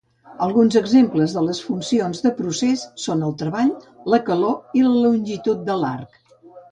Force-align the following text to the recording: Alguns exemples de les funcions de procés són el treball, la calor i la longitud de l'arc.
Alguns 0.43 0.75
exemples 0.79 1.33
de 1.37 1.41
les 1.47 1.59
funcions 1.65 2.23
de 2.27 2.31
procés 2.39 2.85
són 3.03 3.21
el 3.27 3.35
treball, 3.41 3.69
la 4.15 4.21
calor 4.31 4.81
i 4.81 4.83
la 4.87 4.95
longitud 5.03 5.61
de 5.69 5.77
l'arc. 5.83 6.19